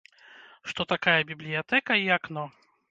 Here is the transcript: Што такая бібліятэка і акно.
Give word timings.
Што 0.71 0.81
такая 0.93 1.19
бібліятэка 1.33 2.03
і 2.07 2.13
акно. 2.19 2.43